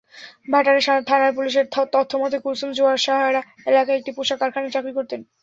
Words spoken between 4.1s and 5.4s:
পোশাক কারখানায় চাকরি করতেন।